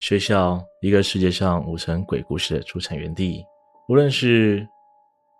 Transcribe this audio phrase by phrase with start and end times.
[0.00, 3.44] 学校，一个世界上五成鬼故事的出产园地。
[3.86, 4.66] 无论是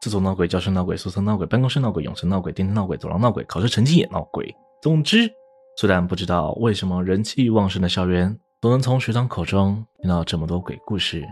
[0.03, 4.55] 厕所闹鬼、教室闹鬼、宿舍闹鬼、办公室闹鬼、泳池闹鬼、电梯闹鬼、走廊闹鬼、考试成绩也闹鬼。
[4.83, 5.31] 总之，
[5.79, 11.25] 虽然不知道为什么人气旺盛的校园总能从学长口中听到这么多鬼故事，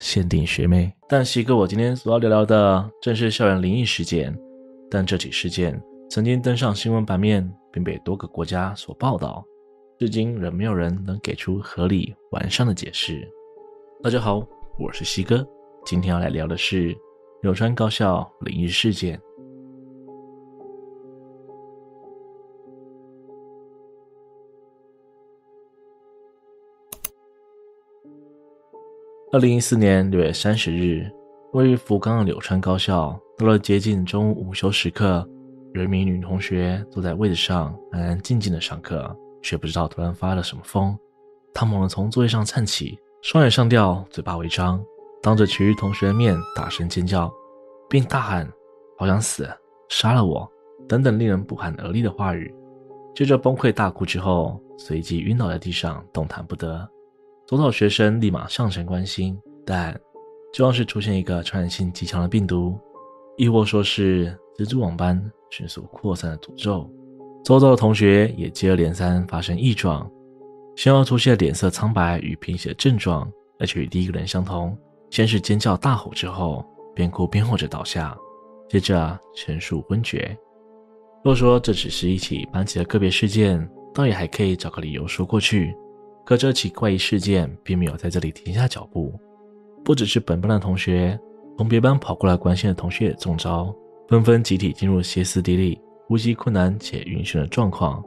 [0.00, 0.90] 限定学妹。
[1.06, 4.34] 但西哥，我今天所要聊聊的正是校园灵异事件。
[4.90, 5.78] 但这起事件
[6.08, 9.44] 曾经登上新闻版面，并被多个国家所报道。
[9.98, 13.26] 至今仍没有人能给出合理完善的解释。
[14.02, 14.46] 大家好，
[14.78, 15.42] 我是西哥，
[15.86, 16.94] 今天要来聊的是
[17.40, 19.18] 柳川高校灵异事件。
[29.32, 31.10] 二零一四年六月三十日，
[31.54, 35.26] 位于福冈的柳川高校，到了接近中午午休时刻，
[35.72, 39.16] 有一名女同学坐在位子上，安安静静的上课。
[39.46, 40.98] 却不知道突然发了什么疯，
[41.54, 44.84] 他猛地从座位上站起，双眼上吊，嘴巴微张，
[45.22, 47.32] 当着其余同学的面大声尖叫，
[47.88, 48.52] 并大喊
[48.98, 49.48] “好想死，
[49.88, 50.50] 杀了我”
[50.88, 52.52] 等等令人不寒而栗的话语。
[53.14, 56.84] 接着崩溃大哭之后，随即晕倒在地上，动弹不得。
[57.46, 59.94] 周遭学生立马上前关心，但
[60.52, 62.76] 就像是出现一个传染性极强的病毒，
[63.36, 66.90] 亦或说是蜘蛛网般迅速扩散的诅咒。
[67.46, 70.04] 周遭的同学也接二连三发生异状，
[70.74, 73.30] 先后出现脸色苍白与贫血的症状，
[73.60, 74.76] 而且与第一个人相同。
[75.10, 78.18] 先是尖叫大吼之后，边哭边吼着倒下，
[78.68, 80.36] 接着全数昏厥。
[81.22, 85.72] 若说这只是一起班级的个别事件，倒也还可以找个理由说过去。
[86.24, 89.14] 可这起怪异事件并没有在这里停下脚步，
[89.84, 91.16] 不只是本班的同学，
[91.56, 93.72] 从别班跑过来关心的同学也中招，
[94.08, 95.80] 纷纷集体进入歇斯底里。
[96.08, 98.02] 呼吸困难且晕眩的状况，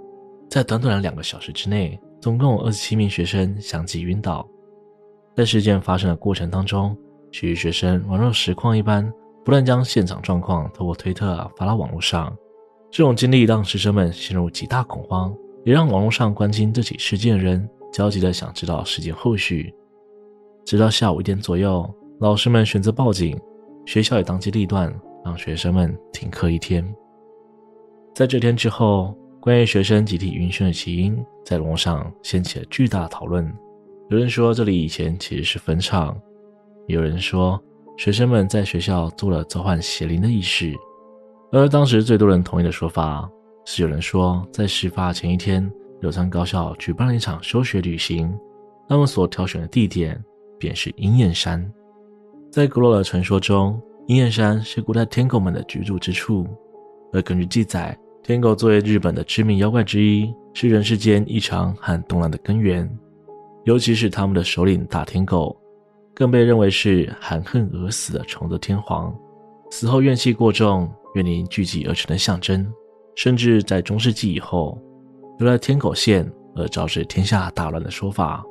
[0.50, 4.48] 在短短的两个小时之内，总共有二十七名学生相继晕倒。
[5.36, 6.98] 在事件发生的过程当中，
[7.32, 9.12] 许多学生宛若实况一般，
[9.44, 12.34] 不断将现场状况透过推特发到网络上。
[12.90, 19.74] 这种经历让师生们陷入极大恐慌，也让网络上关心这起事件的人焦急地想知道事件后续。
[20.66, 21.88] 直到下午一点左右，
[22.20, 23.40] 老师们选择报警，
[23.86, 24.94] 学校也当机立断，
[25.24, 26.84] 让学生们停课一天。
[28.14, 33.50] 在这天之后，关于学生集体晕眩的起因，在网上掀起了巨大的讨论。
[34.10, 36.20] 有人说这里以前其实是坟场，
[36.88, 37.62] 也有人说
[37.98, 40.76] 学生们在学校做了召唤邪灵的仪式。
[41.52, 43.30] 而当时最多人同意的说法
[43.66, 45.72] 是，有人说在事发前一天，
[46.02, 48.38] 柳川高校举办了一场休学旅行，
[48.88, 50.22] 他们所挑选的地点
[50.58, 51.72] 便是鹰燕山。
[52.52, 56.48] 在古老的传说中，鹰燕山是古代天狗们的居住之处，
[57.12, 57.98] 而根据记载。
[58.22, 62.88] 天狗作为日本的知名妖怪之一，是人世间异常和动乱的根源。
[63.64, 65.56] 尤其是他们的首领大天狗，
[66.14, 69.16] 更被认为是含恨而死的崇德天皇，
[69.72, 72.72] 死后怨气过重，怨灵聚集而成的象征。
[73.16, 74.80] 甚至在中世纪以后，
[75.40, 78.44] 有了天狗现而招致天下大乱的说法。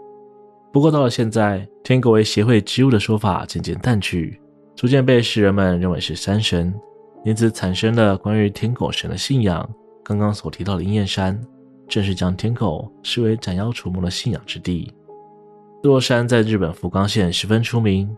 [0.72, 4.40] 不过到了现在，天狗为邪秽之物的说法渐渐淡去，
[4.76, 6.75] 逐渐被世人们认为是山神。
[7.25, 9.69] 因此产生了关于天狗神的信仰。
[10.05, 11.39] 刚刚所提到的鹰燕山，
[11.87, 14.93] 正是将天狗视为斩妖除魔的信仰之地。
[15.83, 18.09] 这座山在日本福冈县十分出名，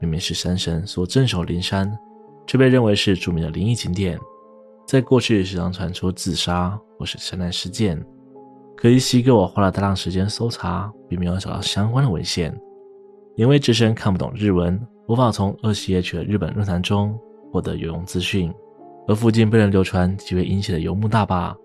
[0.00, 1.90] 明明是山神所镇守灵山，
[2.46, 4.18] 却被认为是著名的灵异景点。
[4.86, 7.98] 在过去时常传出自杀或是山难事件，
[8.76, 12.54] 可惜西哥我花了大量时间搜查，并没有找到相关的文献。
[13.36, 14.78] 因为自身看不懂日文，
[15.08, 17.18] 无法从 2CH 的日本论坛中。
[17.50, 18.52] 获得有用资讯，
[19.06, 21.56] 而附近被人流传极为阴险的游牧大坝，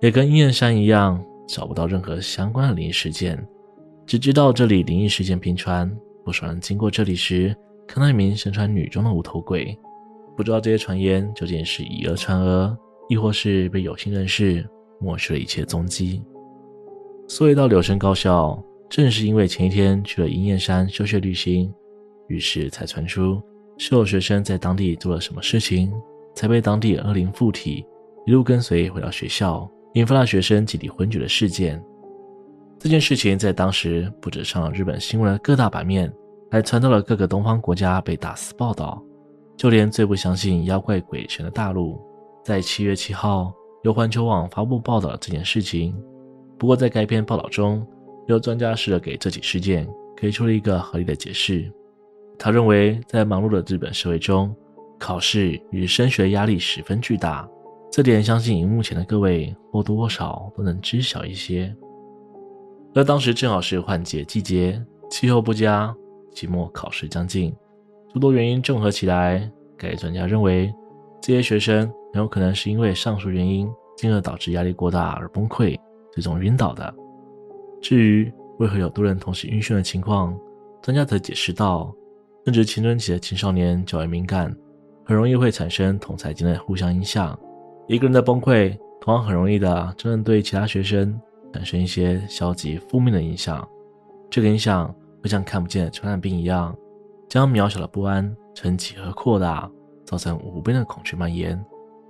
[0.00, 3.42] 也跟鹰燕山一样，找不到任何相关的灵异事件，
[4.06, 5.90] 只知道这里灵异事件频传。
[6.24, 7.56] 不少人经过这里时，
[7.86, 9.74] 看到一名身穿女装的无头鬼，
[10.36, 12.76] 不知道这些传言究竟是以讹传讹，
[13.08, 14.62] 亦或是被有心人士
[15.00, 16.22] 抹去了一切踪迹。
[17.26, 21.72] 所以到柳生高校，正是因为前一天去了鹰燕山休学旅行，
[22.28, 23.42] 于是才传出。
[23.78, 25.90] 是有学生在当地做了什么事情，
[26.34, 27.86] 才被当地恶灵附体，
[28.26, 31.82] 一路跟随回到学校，引发了学生集体昏厥的事件。
[32.78, 36.12] 这件事情在当时不止上了日本新闻的各大版面，
[36.50, 39.02] 还传到了各个东方国家被大肆报道。
[39.56, 42.00] 就连最不相信妖怪鬼神的大陆，
[42.44, 43.52] 在七月七号
[43.82, 45.96] 由环球网发布报道了这件事情。
[46.56, 47.84] 不过在该篇报道中，
[48.28, 51.68] 有专家试着给这起事件给出了一个合理的解释。
[52.38, 54.54] 他认为，在忙碌的日本社会中，
[54.98, 57.48] 考试与升学压力十分巨大，
[57.90, 61.74] 这点相信荧幕前的各位或多或少都能知晓一些。
[62.94, 64.80] 而当时正好是换季季节，
[65.10, 65.94] 气候不佳，
[66.32, 67.54] 期末考试将近，
[68.12, 70.72] 诸多原因综合起来，该专家认为
[71.20, 75.76] 这些学生很有可能是因为上述原因，进而导致压力过大而崩溃，
[76.12, 76.94] 最终晕倒的。
[77.82, 80.36] 至于为何有多人同时晕眩的情况，
[80.80, 81.94] 专家则解释道，
[82.48, 84.50] 正值青春期的青少年较为敏感，
[85.04, 87.38] 很容易会产生同侪间的互相影响。
[87.86, 91.20] 一个人的崩溃，同样很容易的就能对其他学生
[91.52, 93.68] 产生一些消极负面的影响。
[94.30, 94.88] 这个影响
[95.22, 96.74] 会像看不见的传染病一样，
[97.28, 99.70] 将渺小的不安撑起和扩大，
[100.06, 101.62] 造成无边的恐惧蔓延，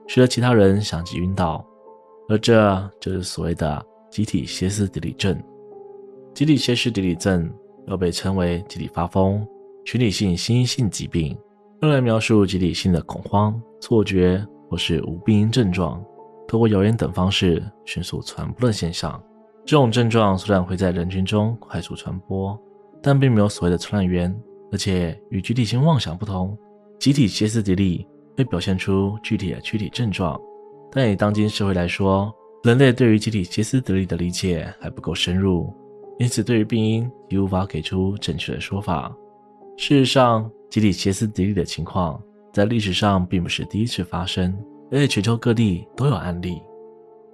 [0.06, 1.66] 使得其他人相继晕倒。
[2.28, 5.36] 而这就是所谓的集体歇斯底里症。
[6.32, 7.52] 集体歇斯底里症。
[7.88, 9.48] 又被称为集体发疯、
[9.88, 11.34] 群体性心因性疾病，
[11.80, 16.04] 用来描述集体性的恐慌、错觉或是无病因症状，
[16.46, 19.18] 透过谣言等方式迅速传播的现象。
[19.64, 22.54] 这种症状虽然会在人群中快速传播，
[23.02, 24.38] 但并没有所谓的传染源，
[24.70, 26.54] 而且与集体性妄想不同，
[26.98, 28.06] 集体歇斯底里
[28.36, 30.38] 会表现出具体的躯体症状。
[30.92, 32.30] 但以当今社会来说，
[32.62, 35.74] 人类对于集体歇斯底里的理解还不够深入。
[36.18, 39.10] 因此，对于病因已无法给出正确的说法。
[39.80, 42.20] 事实上，集体歇斯底里的情况
[42.52, 44.52] 在历史上并不是第一次发生，
[44.90, 46.60] 而且全球各地都有案例。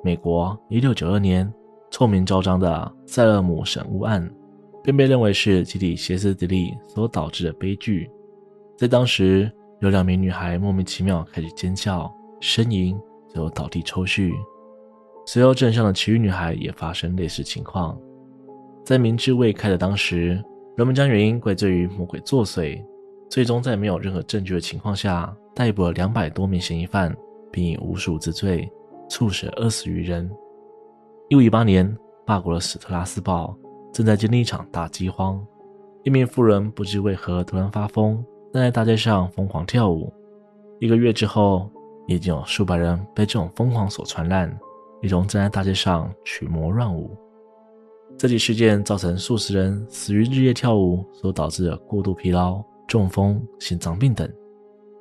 [0.05, 1.55] 美国1692年
[1.91, 4.31] 臭名昭彰的塞勒姆审巫案，
[4.83, 8.11] 便被认为是集体歇斯底里所导致的悲剧。
[8.77, 9.51] 在当时，
[9.81, 12.95] 有两名女孩莫名其妙开始尖叫、呻吟，
[13.27, 14.31] 最后倒地抽搐。
[15.25, 17.99] 随后，镇上的其余女孩也发生类似情况。
[18.85, 20.45] 在明智未开的当时，
[20.77, 22.85] 人们将原因归罪于魔鬼作祟，
[23.31, 27.17] 最终在没有任何证据的情况下，逮捕了两百多名嫌疑犯，
[27.53, 28.69] 并以无数之罪
[29.09, 30.29] 促使二十余人。
[31.29, 33.57] 一五一八年，法国的史特拉斯堡
[33.93, 35.41] 正在经历一场大饥荒，
[36.03, 38.17] 一名妇人不知为何突然发疯，
[38.53, 40.13] 站在大街上疯狂跳舞。
[40.81, 41.71] 一个月之后，
[42.09, 44.53] 已经有数百人被这种疯狂所传染，
[45.03, 47.17] 一同站在大街上群魔乱舞。
[48.17, 54.31] 这起事件造成数十人死于日夜跳舞所导致的过度疲劳、中风、心脏病等。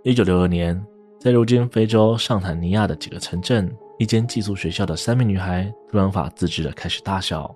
[0.03, 0.83] 一九六二年，
[1.19, 7.55] 在如今非洲上坦尼亚的几个城镇，一间寄宿学校的三名女孩突然无法自制的开始大笑，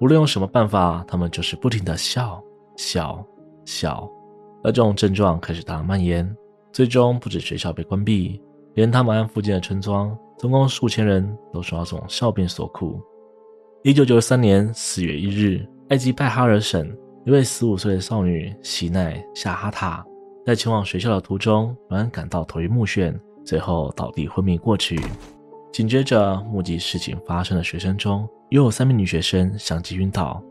[0.00, 2.42] 无论用什么办法，她们就是不停的笑、
[2.76, 3.24] 笑、
[3.64, 4.10] 笑，
[4.62, 6.36] 而这种症状开始大量蔓延，
[6.72, 8.42] 最终不止学校被关闭，
[8.74, 13.00] 连他们安附近的村庄，总共数千人都受到这种笑病所苦。
[13.84, 16.92] 一九九三年四月一日，埃及拜哈尔省
[17.24, 20.04] 一位十五岁的少女希奈夏哈塔，
[20.44, 23.14] 在前往学校的途中，突然感到头晕目眩，
[23.44, 25.00] 最后倒地昏迷过去。
[25.72, 30.42] 紧接着，目击事情发生的学生中，又有三名女学生相继晕倒。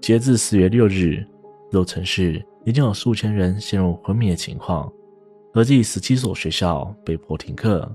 [0.00, 1.26] 截至四月六日，
[1.70, 4.90] 这座城市已经有数千人陷入昏迷的情况，
[5.52, 7.90] 合计十七所学校被迫停课。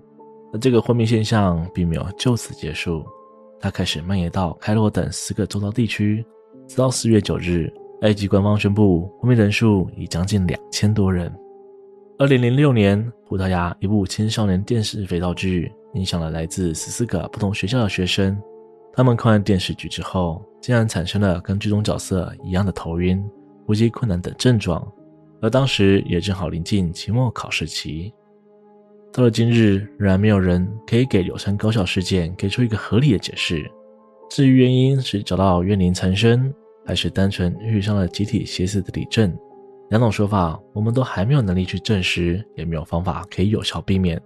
[0.52, 3.06] 而这个昏迷现象并没有就此结束。
[3.60, 6.24] 它开始蔓延到开罗等四个周遭地区，
[6.68, 7.72] 直到四月九日，
[8.02, 11.34] 埃及官方宣布昏迷人数已将近两千多人。
[12.18, 18.40] 二零零六年，葡萄牙一部青少年电视肥皂剧影响了来自十四个不同学校的学生，
[18.94, 23.22] 他们看完电视剧之后，竟然产生了跟剧中角色一样的头晕、
[23.66, 24.86] 呼吸困难等症状，
[25.42, 28.14] 而当时也正好临近期末考试期。
[29.16, 33.64] 到了今日，仍然没有人可以给柳川高校事件给出一个合理的解释。
[34.30, 36.54] 至于原因是找到怨灵缠身，
[36.86, 39.34] 还是单纯遇上了集体歇斯底里症，
[39.90, 44.22] 两种说法我们都还没有能力去证实，也没有方法可以有效避免。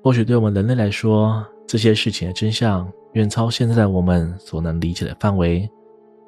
[0.00, 5.68] 或许对我们人类来说，这些事情的真相远超现在我们所能理解的范围。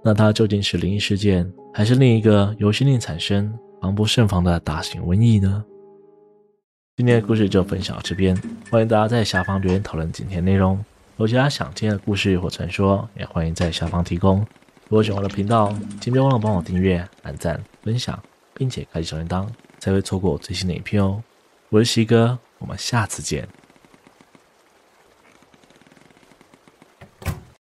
[0.02, 5.64] 那它究竟是灵异事件，还是另一个由心灵产生、防不胜防的大型瘟疫呢？
[6.94, 8.36] 今天的故事就分享到这边，
[8.70, 10.84] 欢迎大家在下方留言讨论今天内容。
[11.16, 14.40] 有其他想听的故事或传说，也欢迎在下方提供。
[14.88, 18.22] 如果喜欢我的频道，请别忘了帮我订阅、按赞、分享，
[18.52, 21.22] 并且开启小铃铛，才会错过最新的影片哦。
[21.70, 23.48] 我是西哥，我们下次见。